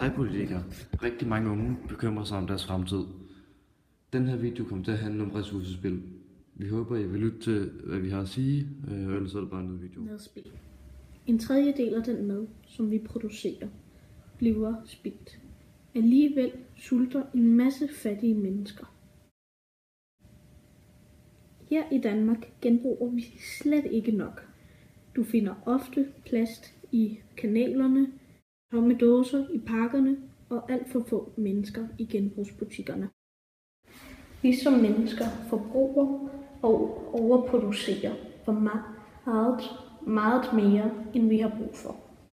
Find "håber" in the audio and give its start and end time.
6.68-6.96